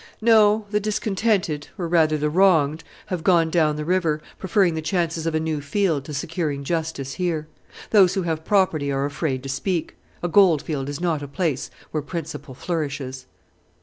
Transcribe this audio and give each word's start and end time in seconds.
"No, 0.19 0.65
the 0.71 0.79
discontented, 0.79 1.67
or 1.77 1.87
rather 1.87 2.17
the 2.17 2.31
wronged, 2.31 2.83
have 3.05 3.23
gone 3.23 3.51
down 3.51 3.75
the 3.75 3.85
river, 3.85 4.19
preferring 4.39 4.73
the 4.73 4.81
chances 4.81 5.27
of 5.27 5.35
a 5.35 5.39
new 5.39 5.61
field 5.61 6.05
to 6.05 6.13
securing 6.15 6.63
justice 6.63 7.13
here. 7.13 7.47
Those 7.91 8.15
who 8.15 8.23
have 8.23 8.43
property 8.43 8.91
are 8.91 9.05
afraid 9.05 9.43
to 9.43 9.49
speak. 9.49 9.95
A 10.23 10.27
goldfield 10.27 10.89
is 10.89 10.99
not 10.99 11.21
a 11.21 11.27
place 11.27 11.69
where 11.91 12.01
principle 12.01 12.55
flourishes." 12.55 13.27